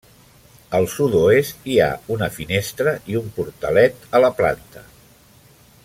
Al 0.77 0.87
sud-oest 0.93 1.67
hi 1.73 1.77
ha 1.79 1.89
una 2.15 2.29
finestra 2.37 2.95
i 3.13 3.21
un 3.21 3.29
portalet 3.37 4.09
a 4.17 4.23
la 4.25 4.33
planta. 4.41 4.85